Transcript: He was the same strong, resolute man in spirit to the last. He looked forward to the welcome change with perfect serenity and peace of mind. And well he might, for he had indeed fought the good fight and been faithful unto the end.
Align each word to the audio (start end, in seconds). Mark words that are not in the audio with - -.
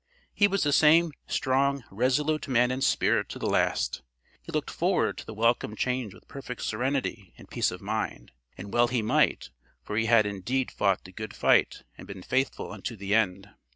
He 0.33 0.47
was 0.47 0.63
the 0.63 0.73
same 0.73 1.11
strong, 1.27 1.83
resolute 1.91 2.47
man 2.47 2.71
in 2.71 2.81
spirit 2.81 3.29
to 3.29 3.37
the 3.37 3.45
last. 3.45 4.01
He 4.41 4.51
looked 4.51 4.71
forward 4.71 5.15
to 5.19 5.25
the 5.27 5.33
welcome 5.35 5.75
change 5.75 6.11
with 6.15 6.27
perfect 6.27 6.63
serenity 6.63 7.35
and 7.37 7.47
peace 7.51 7.69
of 7.69 7.81
mind. 7.81 8.31
And 8.57 8.73
well 8.73 8.87
he 8.87 9.03
might, 9.03 9.51
for 9.83 9.95
he 9.95 10.07
had 10.07 10.25
indeed 10.25 10.71
fought 10.71 11.03
the 11.03 11.11
good 11.11 11.35
fight 11.35 11.83
and 11.99 12.07
been 12.07 12.23
faithful 12.23 12.71
unto 12.71 12.95
the 12.95 13.13
end. 13.13 13.51